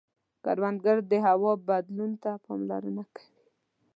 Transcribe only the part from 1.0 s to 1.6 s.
د هوا